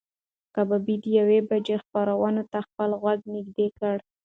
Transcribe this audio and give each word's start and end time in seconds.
کبابي 0.55 0.95
د 1.03 1.05
یوې 1.19 1.39
بجې 1.49 1.75
خبرونو 1.83 2.43
ته 2.51 2.59
خپل 2.67 2.89
غوږ 3.01 3.19
نږدې 3.33 3.67
کړ. 3.77 3.95